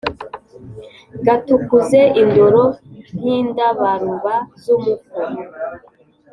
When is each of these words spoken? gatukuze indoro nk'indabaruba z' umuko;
gatukuze 1.25 1.99
indoro 2.21 2.63
nk'indabaruba 3.17 4.33
z' 4.61 4.69
umuko; 4.75 5.15